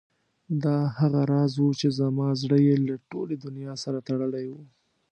دا 0.63 0.77
هغه 0.99 1.21
راز 1.31 1.53
و 1.63 1.67
چې 1.79 1.87
زما 1.99 2.27
زړه 2.41 2.57
یې 2.67 2.75
له 2.87 2.95
ټولې 3.09 3.35
دنیا 3.45 3.73
سره 3.83 3.97
تړلی 4.07 4.45
و. 4.49 4.53